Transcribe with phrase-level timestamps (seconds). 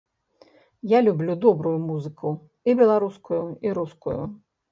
[0.93, 2.27] Я люблю добрую музыку,
[2.69, 4.19] і беларускую, і рускую.